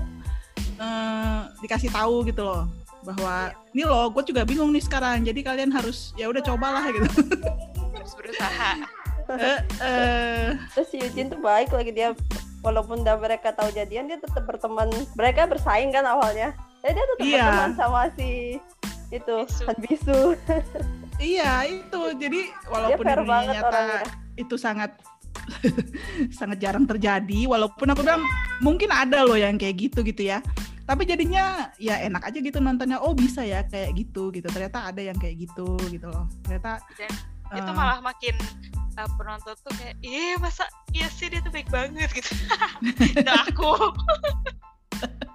[0.78, 5.28] eh, dikasih tahu gitu loh bahwa ini loh gue juga bingung nih sekarang.
[5.28, 7.04] Jadi kalian harus ya udah cobalah gitu
[8.10, 8.72] Terus berusaha.
[9.30, 12.18] Eh, eh, Terus si Eugene tuh baik lagi dia
[12.66, 14.90] walaupun udah mereka tahu jadian dia tetap berteman.
[15.14, 16.58] Mereka bersaing kan awalnya.
[16.82, 17.38] Jadi dia tetap Iya.
[17.46, 18.58] berteman sama si
[19.14, 19.64] itu Bisu.
[19.70, 20.20] Han Bisu.
[21.22, 22.42] iya itu jadi
[22.74, 24.02] walaupun fair di dunia nyata orangnya.
[24.34, 24.92] itu sangat
[26.42, 28.26] sangat jarang terjadi walaupun aku bilang
[28.62, 30.42] mungkin ada loh yang kayak gitu gitu ya
[30.86, 35.06] tapi jadinya ya enak aja gitu nontonnya oh bisa ya kayak gitu gitu ternyata ada
[35.06, 36.82] yang kayak gitu gitu loh ternyata
[37.50, 38.36] Dan itu malah makin
[38.98, 42.32] uh, penonton tuh kayak iya masa iya sih dia tuh baik banget gitu.
[43.18, 43.70] Itu aku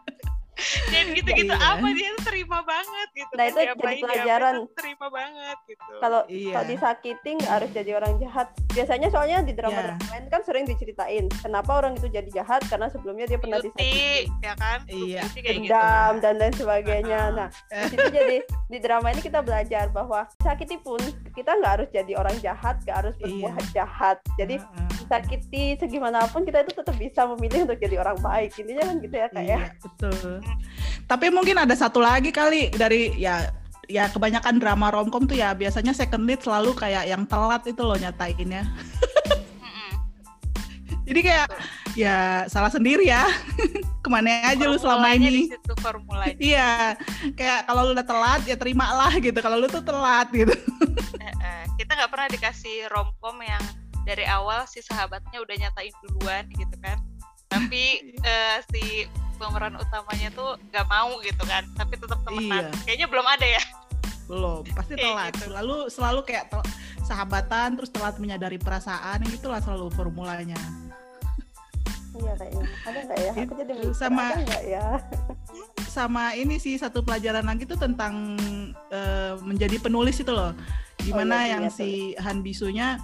[0.87, 1.71] dan gitu-gitu Iya.
[1.71, 4.55] apa dia tuh terima banget gitu Nah, kan, itu jadi pelajaran.
[4.73, 6.53] terima banget gitu Kalau Iya.
[6.53, 8.47] kalau disakiti nggak harus jadi orang jahat.
[8.71, 10.11] Biasanya soalnya di drama-drama Iya.
[10.11, 14.29] lain kan sering diceritain kenapa orang itu jadi jahat karena sebelumnya dia pernah beauty disakiti.
[14.41, 15.23] ya kan Iya.
[15.29, 17.21] gitu dendam dan lain sebagainya.
[17.25, 17.37] Uh-uh.
[17.37, 17.49] Nah,
[17.83, 21.01] di situ jadi di drama ini kita belajar bahwa sakiti pun
[21.33, 23.73] kita nggak harus jadi orang jahat, nggak harus berbuat Iya.
[23.75, 24.17] jahat.
[24.35, 24.89] Jadi Heeh.
[25.07, 28.57] Sakiti segimanapun kita itu tetap bisa memilih untuk jadi orang baik.
[28.59, 29.59] Intinya kan gitu ya kak ya.
[29.59, 30.31] Iya, betul.
[31.05, 33.53] Tapi mungkin ada satu lagi kali dari ya
[33.85, 37.97] ya kebanyakan drama romcom tuh ya biasanya second lead selalu kayak yang telat itu loh
[37.97, 38.65] nyatainnya.
[41.05, 41.49] Jadi kayak
[41.93, 43.29] ya salah sendiri ya.
[44.05, 45.49] ke mana aja lu selama ini
[46.37, 46.93] iya
[47.33, 50.53] kayak kalau lu udah telat ya terimalah gitu kalau lu tuh telat gitu
[51.25, 53.65] Eh, eh, kita nggak pernah dikasih romcom yang
[54.05, 57.01] dari awal si sahabatnya udah nyatain duluan gitu kan
[57.47, 57.83] tapi
[58.29, 62.79] eh, si pemeran utamanya tuh nggak mau gitu kan tapi tetap temenan Iya.
[62.85, 63.63] kayaknya belum ada ya
[64.25, 65.45] belum pasti Kayak telat gitu.
[65.45, 66.69] selalu selalu kayak tel-
[67.03, 70.57] sahabatan terus telat menyadari perasaan gitulah selalu formulanya
[72.15, 72.63] Iya kayaknya.
[72.81, 73.31] Ada nggak ya?
[73.33, 74.87] Aku Itu jadi mikir, sama- ada ya?
[75.85, 78.39] sama ini sih satu pelajaran lagi tuh tentang
[78.89, 80.55] eh, menjadi penulis itu loh
[80.97, 83.03] gimana Oh, iya, yang iya, si Han Bisunya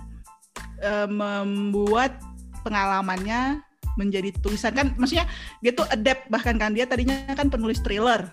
[0.82, 2.18] eh, membuat
[2.64, 3.62] pengalamannya
[3.98, 4.72] menjadi tulisan.
[4.72, 5.26] Kan maksudnya
[5.64, 6.72] dia tuh adapt bahkan kan.
[6.72, 8.30] Dia tadinya kan penulis thriller.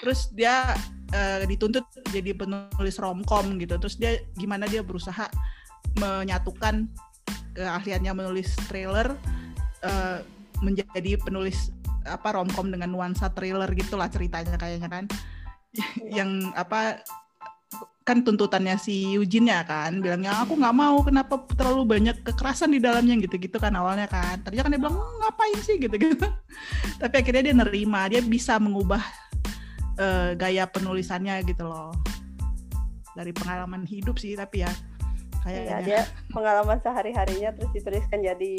[0.00, 0.76] Terus dia
[1.12, 3.76] eh, dituntut jadi penulis romcom gitu.
[3.78, 5.28] Terus dia gimana dia berusaha
[5.96, 6.90] menyatukan
[7.56, 9.16] keahliannya menulis thriller
[9.84, 10.20] eh,
[10.60, 11.72] menjadi penulis
[12.06, 15.04] apa romcom dengan nuansa thriller gitulah ceritanya kayaknya kan.
[16.08, 17.04] Yang apa
[18.06, 22.78] kan tuntutannya si Eugene ya kan bilangnya aku nggak mau kenapa terlalu banyak kekerasan di
[22.78, 26.22] dalamnya gitu-gitu kan awalnya kan tadinya kan dia bilang "Oh, ngapain sih gitu-gitu
[27.02, 29.02] tapi akhirnya dia nerima dia bisa mengubah
[29.98, 31.90] eh, gaya penulisannya gitu loh
[33.18, 34.70] dari pengalaman hidup sih tapi ya
[35.46, 36.00] kayaknya dia
[36.34, 38.52] pengalaman sehari-harinya terus dituliskan jadi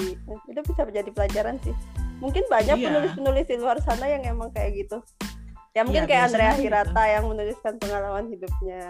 [0.48, 1.76] itu bisa menjadi pelajaran sih.
[2.24, 2.88] Mungkin banyak Iya.
[2.90, 5.04] penulis-penulis di luar sana yang emang kayak gitu.
[5.78, 8.82] Ya mungkin Iya, kayak Andrea biasanya Hirata yang menuliskan pengalaman hidupnya.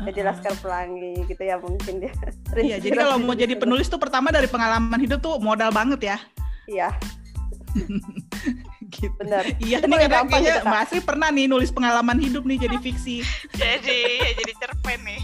[0.00, 0.28] Jadi Uh-uh.
[0.32, 2.14] Laskar Pelangi gitu ya mungkin dia.
[2.56, 6.16] Iya, jadi kalau mau jadi penulis tuh pertama dari pengalaman hidup tuh modal banget ya.
[6.64, 6.88] Iya,
[8.96, 9.12] gitu.
[9.20, 9.44] benar.
[9.60, 10.68] Iya nih gampang kayaknya gitu.
[10.72, 13.20] Mbak Asri pernah nih nulis pengalaman hidup nih jadi fiksi.
[13.60, 15.20] jadi ya jadi cerpen nih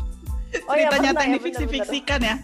[0.66, 2.34] Oh iya, Cerita pernah nyata ya, difiksi-fiksikan ya.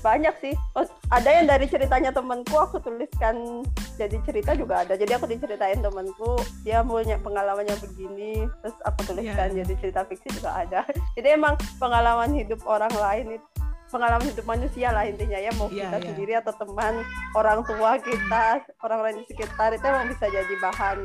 [0.00, 0.52] Banyak sih.
[0.76, 3.64] Oh, ada yang dari ceritanya temanku aku tuliskan
[3.96, 4.94] jadi cerita juga ada.
[4.94, 9.64] Jadi aku diceritain temanku dia punya pengalamannya begini, terus aku tuliskan Iya.
[9.64, 10.84] jadi cerita fiksi juga ada.
[11.16, 13.46] Jadi emang pengalaman hidup orang lain itu
[13.88, 16.06] pengalaman hidup manusia lah intinya ya mau Iya, kita iya.
[16.10, 16.94] sendiri atau teman
[17.38, 18.44] orang tua kita
[18.82, 20.98] orang-orang di sekitar itu emang bisa jadi bahan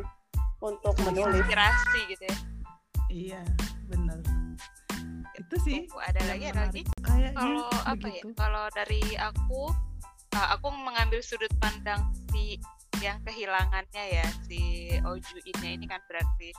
[0.57, 2.37] untuk menulis inspirasi gitu ya
[3.09, 3.41] Iya,
[3.85, 4.17] benar.
[5.49, 5.89] Itu sih.
[5.89, 6.81] Tunggu, ada lagi ada lagi
[7.33, 8.37] kalau apa ya begitu.
[8.37, 9.73] kalau dari aku
[10.37, 12.61] uh, aku mengambil sudut pandang si
[13.01, 16.51] yang kehilangannya ya si Oju ini ini kan berarti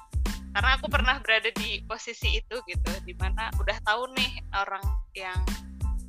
[0.51, 4.83] karena aku pernah berada di posisi itu gitu di mana udah tahu nih orang
[5.15, 5.39] yang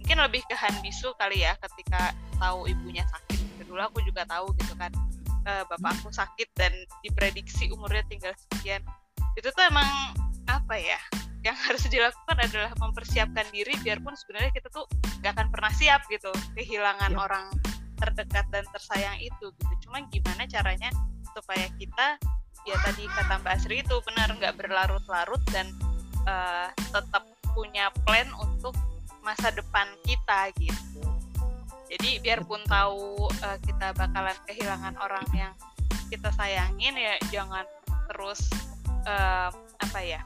[0.01, 3.75] mungkin lebih ke Han Bisu kali ya ketika tahu ibunya sakit gitu.
[3.75, 4.89] dulu aku juga tahu gitu kan
[5.45, 6.73] eh, bapakku sakit dan
[7.05, 8.81] diprediksi umurnya tinggal sekian
[9.37, 9.87] itu tuh emang
[10.49, 10.97] apa ya
[11.41, 14.85] yang harus dilakukan adalah mempersiapkan diri biarpun sebenarnya kita tuh
[15.21, 17.25] gak akan pernah siap gitu kehilangan Yap.
[17.25, 17.45] orang
[18.01, 19.73] terdekat dan tersayang itu gitu.
[19.85, 20.89] Cuman gimana caranya
[21.37, 22.17] supaya kita
[22.65, 25.69] ya tadi kata Mbak Asri itu benar nggak berlarut-larut dan
[26.25, 27.23] eh, tetap
[27.53, 28.73] punya plan untuk
[29.21, 31.05] masa depan kita gitu.
[31.93, 35.53] Jadi biarpun tahu eh, kita bakalan kehilangan orang yang
[36.09, 37.63] kita sayangin ya jangan
[38.09, 38.49] terus
[39.05, 40.21] eh, apa ya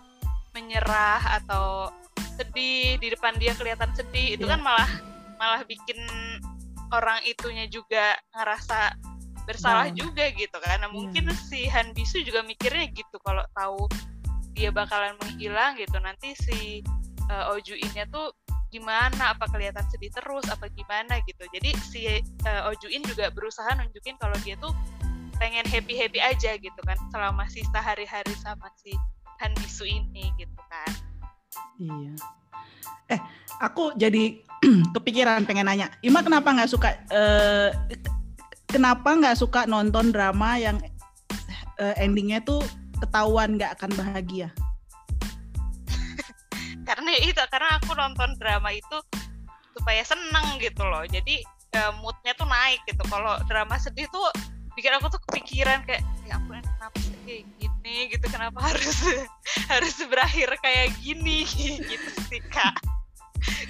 [0.55, 1.91] menyerah atau
[2.39, 4.55] sedih di depan dia kelihatan sedih itu Iya.
[4.55, 4.91] kan malah
[5.35, 5.99] malah bikin
[6.95, 8.95] orang itunya juga ngerasa
[9.45, 9.99] bersalah Down.
[9.99, 13.85] juga gitu kan nah, mungkin si Han Bisu juga mikirnya gitu kalau tahu
[14.55, 16.81] dia bakalan menghilang gitu nanti si
[17.29, 18.31] uh, Oju ini tuh
[18.73, 22.01] gimana apa kelihatan sedih terus apa gimana gitu jadi si
[22.43, 24.73] uh, Ojuin juga berusaha nunjukin kalau dia tuh
[25.37, 28.95] pengen happy happy aja gitu kan selama sisa hari-hari sama si
[29.45, 30.91] Han Bisu ini gitu kan
[31.75, 32.13] Iya.
[33.11, 33.21] Eh,
[33.59, 34.39] aku jadi
[34.95, 35.91] kepikiran pengen nanya.
[36.01, 36.95] Ima kenapa nggak suka?
[37.11, 37.69] eh,
[38.65, 40.79] kenapa nggak suka nonton drama yang
[41.77, 42.63] eh, endingnya tuh
[43.03, 44.49] ketahuan nggak akan bahagia?
[46.87, 48.97] karena itu karena aku nonton drama itu
[49.75, 51.43] supaya seneng gitu loh jadi
[51.75, 54.31] eh, moodnya tuh naik gitu kalau drama sedih tuh
[54.79, 57.43] bikin aku tuh kepikiran kayak ya ampun kenapa sih
[58.11, 58.97] gitu kenapa harus
[59.71, 61.47] harus berakhir kayak gini
[61.91, 62.75] gitu sih kak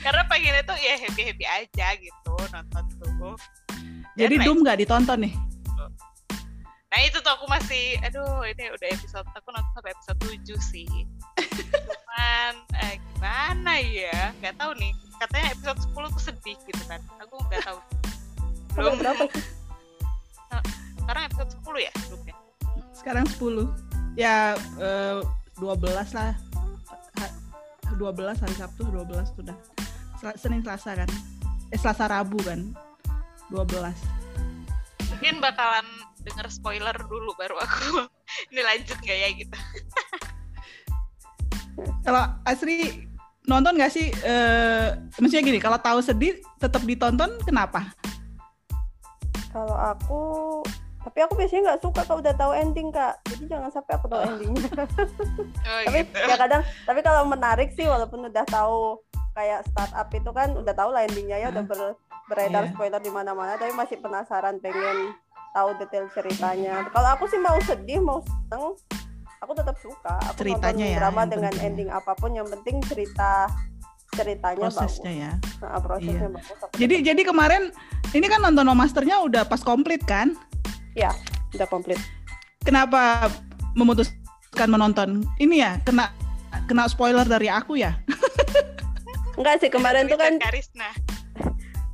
[0.02, 3.36] karena pengennya tuh ya happy happy aja gitu nonton tuh
[4.16, 5.36] Dan Jadi Doom nggak ditonton nih?
[6.96, 10.88] Nah itu tuh aku masih, aduh ini udah episode, aku nonton sampai episode 7 sih.
[11.36, 14.96] Cuman eh, gimana ya, nggak tahu nih.
[15.20, 17.04] Katanya episode 10 tuh sedih gitu kan.
[17.20, 17.80] Aku nggak tahu.
[18.80, 19.44] Belum, berapa sih?
[21.04, 22.36] sekarang episode 10 ya grupnya.
[22.96, 23.95] Sekarang 10.
[24.16, 25.20] Ya eh,
[25.60, 26.32] 12 lah.
[27.20, 27.36] Ha-
[27.96, 29.56] 12 hari Sabtu 12 sudah.
[30.20, 31.10] Sel- Senin Selasa kan?
[31.72, 32.76] Eh Selasa Rabu kan?
[33.52, 33.94] 12.
[35.16, 35.86] Mungkin bakalan
[36.26, 38.10] denger spoiler dulu baru aku
[38.52, 39.54] ini lanjut gak ya gitu.
[42.06, 43.06] Kalau Asri
[43.46, 44.10] nonton gak sih?
[44.26, 47.92] Uh, maksudnya gini, kalau tahu sedih tetap ditonton, kenapa?
[49.52, 50.24] Kalau aku,
[51.06, 53.22] tapi aku biasanya nggak suka kalau udah tahu ending kak.
[53.30, 54.30] Jadi jangan sampai aku tahu oh.
[54.34, 54.70] endingnya.
[55.70, 56.18] oh, tapi gitu.
[56.18, 58.98] ya kadang, tapi kalau menarik sih, walaupun udah tahu
[59.38, 61.94] kayak startup itu kan udah tahu lah endingnya ya, udah ber,
[62.26, 62.74] beredar yeah.
[62.74, 65.14] spoiler di mana-mana, tapi masih penasaran pengen
[65.54, 66.90] tahu detail ceritanya.
[66.90, 68.74] Kalau aku sih mau sedih, mau seneng,
[69.46, 71.70] aku tetap suka aku ceritanya ya drama dengan penting.
[71.70, 73.46] ending apa pun yang penting cerita
[74.16, 75.22] ceritanya prosesnya bagus.
[75.22, 76.34] ya nah, prosesnya iya.
[76.34, 77.64] bagus jadi jadi kemarin
[78.18, 80.34] ini kan nonton Masternya udah pas komplit kan
[80.96, 81.12] ya
[81.54, 82.00] udah komplit
[82.64, 83.30] kenapa
[83.76, 86.10] memutuskan menonton ini ya kena
[86.66, 88.00] kena spoiler dari aku ya
[89.40, 90.90] enggak sih kemarin tuh kan Karisna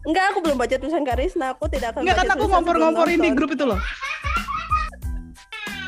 [0.01, 1.53] Enggak, aku belum baca tulisan Karisna.
[1.53, 3.77] Aku tidak akan Enggak, kan aku ngompor-ngomporin di grup itu loh.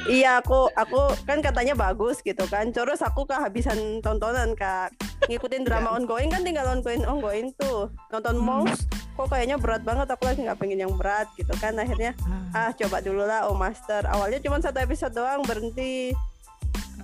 [0.03, 2.69] Iya aku aku kan katanya bagus gitu kan.
[2.69, 4.93] Terus aku kehabisan tontonan kak
[5.29, 5.97] ngikutin drama iya.
[6.01, 7.89] ongoing kan tinggal ongoing ongoing tuh.
[8.11, 8.45] Nonton hmm.
[8.45, 8.83] Mouse
[9.13, 11.77] kok kayaknya berat banget aku lagi nggak pengen yang berat gitu kan.
[11.77, 12.17] Akhirnya
[12.51, 14.03] ah, ah coba dulu lah Oh Master.
[14.09, 16.11] Awalnya cuma satu episode doang berhenti.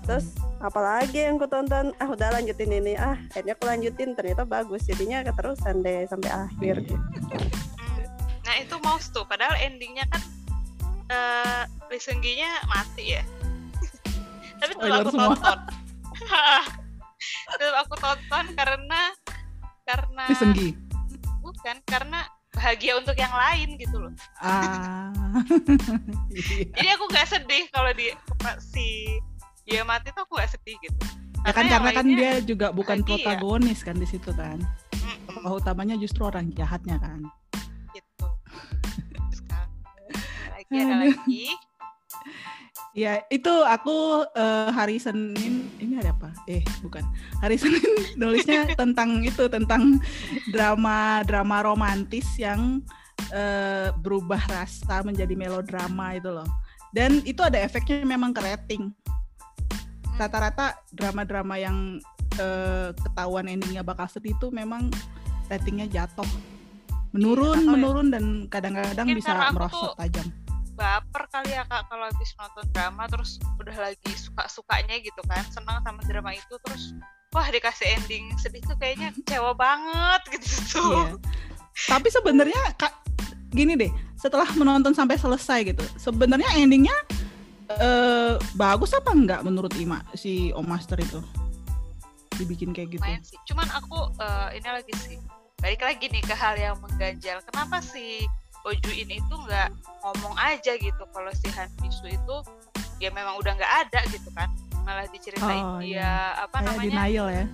[0.06, 2.94] Terus apalagi yang aku tonton ah udah lanjutin ini.
[2.98, 4.84] Ah akhirnya aku lanjutin ternyata bagus.
[4.86, 7.00] Jadinya keterusan deh sampai akhir gitu.
[8.50, 10.26] nah itu mouse tuh padahal endingnya kan
[11.14, 13.24] uh, Lisengginya mati ya.
[14.60, 15.60] Tapi tetap aku tonton
[17.56, 19.02] tetap aku tonton karena
[19.84, 20.70] karena Lisenggi
[21.40, 22.20] bukan karena
[22.54, 24.14] bahagia untuk yang lain gitu loh.
[24.42, 25.10] Ah.
[26.34, 26.68] Iya.
[26.78, 28.12] jadi aku nggak sedih kalau di
[28.60, 29.18] si
[29.70, 30.98] dia mati tuh aku gak sedih gitu.
[31.46, 33.22] Ya kan karena kan dia juga bukan bahagia.
[33.22, 34.58] protagonis kan di situ kan.
[35.30, 37.22] Tokoh utamanya justru orang jahatnya kan.
[37.94, 38.26] Gitu.
[40.58, 41.46] Lagi ada lagi
[42.98, 46.34] Ya, itu aku uh, hari Senin ini ada apa?
[46.50, 47.06] Eh, bukan.
[47.40, 47.86] Hari Senin
[48.18, 50.02] nulisnya tentang itu tentang
[50.50, 52.82] drama drama romantis yang
[53.30, 56.50] uh, berubah rasa menjadi melodrama itu loh.
[56.90, 58.90] Dan itu ada efeknya memang ke rating.
[60.18, 62.02] Rata-rata drama-drama yang
[62.42, 64.90] uh, ketahuan endingnya bakal sedih itu memang
[65.46, 66.28] ratingnya jatuh.
[67.14, 68.14] Menurun, iya, menurun ya.
[68.18, 70.30] dan kadang-kadang bisa merosot tajam
[70.80, 75.84] baper kali ya kak kalau habis nonton drama terus udah lagi suka-sukanya gitu kan senang
[75.84, 76.96] sama drama itu terus
[77.36, 80.48] wah dikasih ending sedih tuh kayaknya kecewa banget gitu
[80.80, 80.96] tuh.
[80.96, 81.14] Iya.
[81.92, 82.96] Tapi sebenarnya kak
[83.52, 86.96] gini deh setelah menonton sampai selesai gitu sebenarnya endingnya
[87.76, 91.20] eh, bagus apa enggak menurut Ima si Om Master itu
[92.40, 93.04] dibikin kayak gitu?
[93.20, 93.38] sih.
[93.52, 95.20] Cuman aku uh, ini lagi sih
[95.60, 97.44] balik lagi nih ke hal yang mengganjal.
[97.44, 98.24] Kenapa sih
[98.68, 99.70] Ojuin itu nggak
[100.04, 101.04] ngomong aja gitu.
[101.14, 102.36] Kalau si Han Bisu itu
[103.00, 104.52] ya memang udah nggak ada gitu kan.
[104.84, 106.14] Malah diceritain oh, dia iya.
[106.44, 106.96] apa kayak namanya?
[107.08, 107.46] denial ya?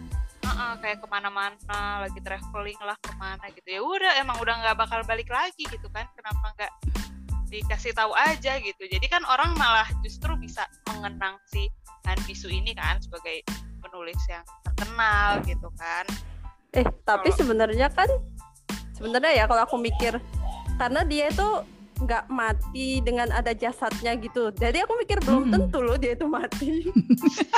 [0.46, 3.68] Uh -uh, kayak ke mana-mana lagi traveling lah ke mana gitu.
[3.70, 6.06] Ya udah emang udah nggak bakal balik lagi gitu kan.
[6.14, 6.74] Kenapa nggak
[7.50, 8.84] dikasih tahu aja gitu.
[8.90, 11.70] Jadi kan orang malah justru bisa mengenang si
[12.06, 13.46] Han Bisu ini kan sebagai
[13.82, 16.06] penulis yang terkenal gitu kan.
[16.74, 18.10] Eh tapi sebenarnya kan
[18.98, 20.20] sebenarnya ya kalau aku mikir
[20.76, 21.50] karena dia itu
[21.96, 24.52] nggak mati dengan ada jasadnya gitu.
[24.52, 25.54] Jadi aku mikir belum hmm.
[25.56, 26.84] tentu loh dia itu mati.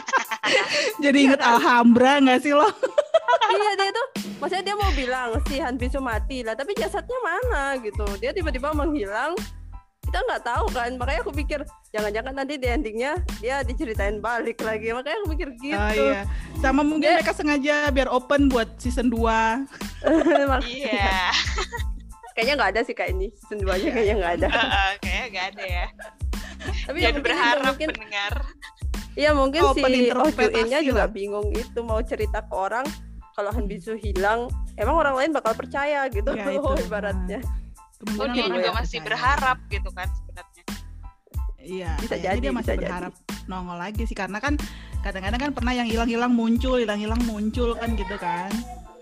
[1.04, 2.70] Jadi inget ya, Alhambra nggak sih lo?
[3.58, 4.04] iya dia itu,
[4.38, 8.06] maksudnya dia mau bilang si Han Bisu mati lah, tapi jasadnya mana gitu.
[8.22, 9.34] Dia tiba-tiba menghilang.
[10.08, 11.60] Kita nggak tahu kan, makanya aku pikir
[11.92, 14.96] jangan-jangan nanti di endingnya dia diceritain balik lagi.
[14.96, 15.76] Makanya aku mikir gitu.
[15.76, 16.24] Oh, iya.
[16.64, 17.20] Sama mungkin dia...
[17.20, 19.20] mereka sengaja biar open buat season 2
[20.80, 21.36] Iya
[22.38, 23.28] kayaknya nggak ada sih kayak ini.
[23.34, 24.48] Season 2 nya kayaknya nggak ada.
[24.54, 25.86] Uh, uh, kayaknya nggak ada ya.
[26.86, 28.34] Tapi ya berharap mungkin, pendengar.
[29.18, 29.82] Iya mungkin oh, si
[30.14, 30.30] Oh
[30.70, 32.86] nya juga bingung itu mau cerita ke orang
[33.34, 36.72] kalau Han Bisu hilang emang orang lain bakal percaya gitu ya, itu.
[36.86, 37.42] ibaratnya.
[38.22, 40.64] Oh dia juga masih berharap gitu kan sebenarnya.
[41.58, 43.50] Iya bisa jadi dia masih berharap jadi.
[43.50, 44.54] nongol lagi sih karena kan
[45.02, 48.54] kadang-kadang kan pernah yang hilang-hilang muncul hilang-hilang muncul kan gitu kan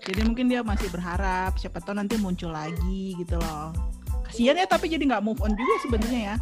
[0.06, 3.74] jadi mungkin dia masih berharap siapa tahu nanti muncul lagi gitu loh.
[4.30, 6.36] Kasihan ya tapi jadi nggak move on juga sebenarnya ya.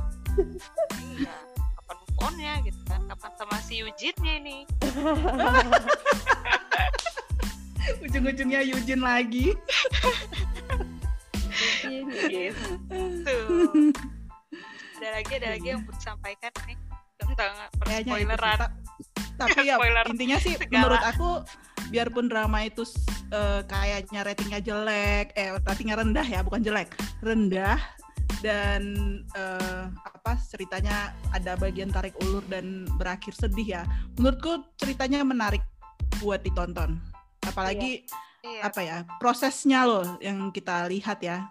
[1.01, 1.33] Iya
[1.81, 3.01] kapan move on ya gitu kan?
[3.09, 4.59] Kapan sama si Eugene ini?
[8.05, 9.57] Ujung-ujungnya Eugene lagi.
[13.25, 13.81] Tuh.
[15.01, 16.77] ada lagi ada lagi yang mau disampaikan nih.
[17.17, 18.61] Tentang spoileran.
[19.41, 19.81] Tapi ya
[20.12, 20.81] intinya sih segala.
[20.85, 21.31] menurut aku
[21.93, 22.85] biarpun drama itu
[23.32, 27.80] uh, kayaknya ratingnya jelek eh ratingnya rendah ya bukan jelek rendah
[28.45, 28.82] dan
[29.32, 33.82] uh, apa ceritanya ada bagian tarik ulur dan berakhir sedih ya.
[34.20, 35.64] Menurutku ceritanya menarik
[36.20, 37.01] buat ditonton.
[37.45, 38.05] Apalagi
[38.45, 38.61] Iya.
[38.68, 41.49] apa ya prosesnya loh yang kita lihat ya.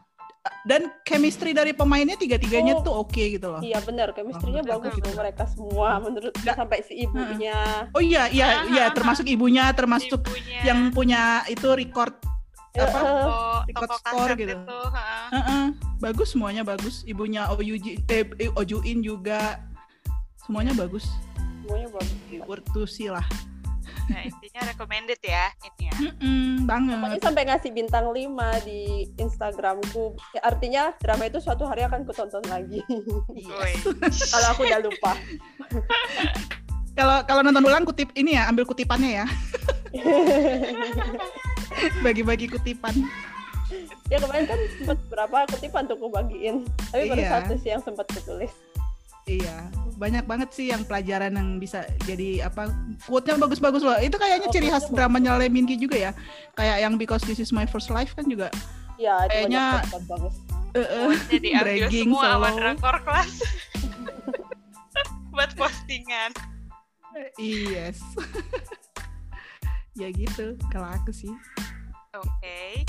[0.63, 2.83] Dan chemistry dari pemainnya tiga-tiganya Oh.
[2.83, 3.63] tuh oke gitu loh.
[3.63, 5.09] Iya benar, chemistry-nya aku bagus gitu.
[5.13, 6.55] mereka semua menurut Nggak.
[6.57, 7.87] sampai si ibunya.
[7.91, 12.11] Oh iya iya iya termasuk ibunya termasuk Ibunya, yang punya itu record
[12.73, 12.75] apa?
[12.75, 14.55] Eh, toko, record toko kaset gitu.
[14.57, 15.07] itu, ha.
[15.31, 15.63] Heeh,
[16.01, 16.95] bagus semuanya bagus.
[17.03, 19.63] Ibunya Oyuji eh eh, Ojuin juga
[20.41, 21.07] semuanya bagus.
[21.61, 22.11] semuanya bagus.
[22.43, 23.23] Worth to see lah.
[24.03, 25.95] Nah, intinya recommended ya ini ya.
[25.95, 27.19] Mm-mm, Pokoknya banget.
[27.21, 28.19] sampai ngasih bintang 5
[28.61, 28.81] di
[29.15, 30.05] Instagramku.
[30.31, 32.83] Ya, artinya drama itu suatu hari akan kutonton lagi.
[33.29, 33.73] Woi.
[34.33, 35.13] Kalau aku udah lupa.
[36.93, 39.25] Kalau kalau nonton ulang kutip ini ya, ambil kutipannya ya.
[42.01, 42.93] Bagi-bagi kutipan.
[44.05, 46.69] ya kemarin kan sempat berapa kutipan tuh aku bagiin.
[46.93, 47.31] Tapi baru Iya.
[47.41, 48.53] satu sih yang sempat kutulis.
[49.23, 52.67] Iya, banyak banget sih yang pelajaran yang bisa jadi apa
[53.07, 53.95] quote-nya bagus-bagus loh.
[54.03, 56.11] Itu kayaknya ciri khas quote-nya dramanya Leminki juga ya.
[56.59, 58.51] Kayak yang Because This Is My First Life kan juga
[58.99, 60.35] Ya, itu Kayaknya- bagus.
[60.75, 63.31] eh, eh, Jadi ambil semua sama drakor kelas.
[65.33, 66.29] Buat postingan.
[67.39, 68.03] Yes.
[69.99, 71.31] ya gitu kalau aku sih.
[72.13, 72.85] Oke.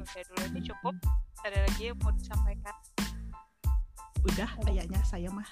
[0.00, 0.94] Udah dulu ini cukup.
[1.42, 2.72] Ada lagi yang mau disampaikan?
[4.22, 5.48] Udah kayaknya saya mah.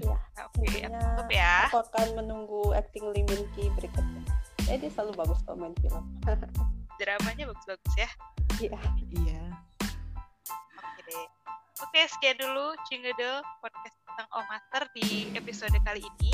[0.00, 0.16] Iya.
[0.48, 1.56] Oke, Intinya, tutup ya.
[1.68, 4.22] Aku akan menunggu acting Lee Min Ki berikutnya.
[4.70, 6.04] Eh dia selalu bagus kalau main film.
[7.00, 8.08] Dramanya bagus-bagus ya.
[8.60, 8.80] Iya.
[9.12, 9.42] Iya.
[10.78, 11.26] Oke deh.
[11.80, 16.32] Oke, sekian dulu Cingedel podcast tentang Oh Master di episode kali ini.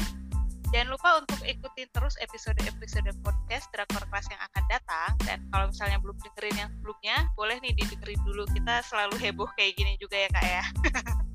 [0.75, 5.11] Jangan lupa untuk ikutin terus episode-episode podcast Drakor Kelas yang akan datang.
[5.23, 8.43] Dan kalau misalnya belum dengerin yang sebelumnya, boleh nih didengerin dulu.
[8.51, 10.65] Kita selalu heboh kayak gini juga ya kak ya.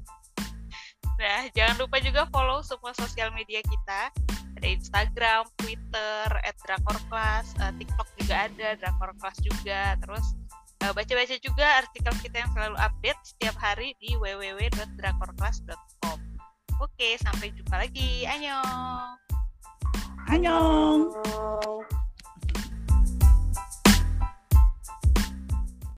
[1.21, 4.09] nah, jangan lupa juga follow semua sosial media kita.
[4.57, 9.97] Ada Instagram, Twitter, at Drakor Class, eh, TikTok juga ada, Drakor Class juga.
[10.01, 10.25] Terus
[10.81, 16.17] Uh, baca-baca juga artikel kita yang selalu update setiap hari di www.drakorclass.com.
[16.81, 18.25] Oke, sampai jumpa lagi.
[18.25, 19.13] Annyeong!
[20.25, 22.00] Annyeong.